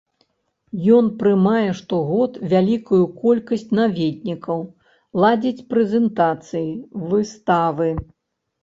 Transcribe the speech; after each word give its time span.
Ён 0.97 1.05
прымае 1.19 1.69
штогод 1.81 2.31
вялікую 2.55 3.03
колькасць 3.21 3.69
наведнікаў, 3.81 4.59
ладзіць 5.27 5.65
прэзентацыі, 5.77 6.69
выставы. 7.13 7.89